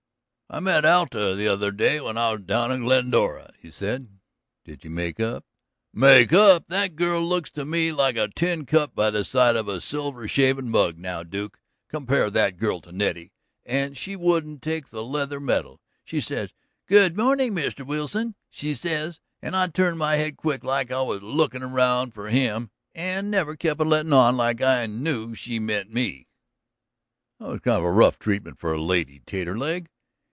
"I 0.53 0.59
met 0.59 0.83
Alta 0.83 1.33
the 1.33 1.47
other 1.47 1.71
day 1.71 2.01
when 2.01 2.17
I 2.17 2.33
was 2.33 2.41
down 2.41 2.73
in 2.73 2.81
Glendora," 2.83 3.53
he 3.57 3.71
said. 3.71 4.19
"Did 4.65 4.83
you 4.83 4.89
make 4.89 5.17
up?" 5.17 5.45
"Make 5.93 6.33
up! 6.33 6.65
That 6.67 6.97
girl 6.97 7.25
looks 7.25 7.49
to 7.51 7.63
me 7.63 7.93
like 7.93 8.17
a 8.17 8.27
tin 8.27 8.65
cup 8.65 8.93
by 8.93 9.11
the 9.11 9.23
side 9.23 9.55
of 9.55 9.69
a 9.69 9.79
silver 9.79 10.27
shavin' 10.27 10.69
mug 10.69 10.97
now, 10.97 11.23
Duke. 11.23 11.57
Compare 11.87 12.29
that 12.31 12.57
girl 12.57 12.81
to 12.81 12.91
Nettie, 12.91 13.31
and 13.65 13.97
she 13.97 14.17
wouldn't 14.17 14.61
take 14.61 14.89
the 14.89 15.05
leather 15.05 15.39
medal. 15.39 15.79
She 16.03 16.19
says: 16.19 16.49
'Good 16.85 17.15
morning, 17.15 17.53
Mr. 17.55 17.85
Wilson,' 17.85 18.35
she 18.49 18.73
says, 18.73 19.21
and 19.41 19.55
I 19.55 19.67
turned 19.67 19.99
my 19.99 20.15
head 20.15 20.35
quick, 20.35 20.65
like 20.65 20.91
I 20.91 21.01
was 21.01 21.21
lookin' 21.23 21.63
around 21.63 22.13
for 22.13 22.27
him, 22.27 22.71
and 22.93 23.31
never 23.31 23.55
kep' 23.55 23.79
a 23.79 23.85
lettin' 23.85 24.11
on 24.11 24.35
like 24.35 24.61
I 24.61 24.85
knew 24.85 25.33
she 25.33 25.59
meant 25.59 25.93
me." 25.93 26.27
"That 27.39 27.45
was 27.47 27.59
kind 27.61 27.85
of 27.85 27.93
rough 27.95 28.19
treatment 28.19 28.59
for 28.59 28.73
a 28.73 28.81
lady, 28.81 29.21
Taterleg." 29.25 29.87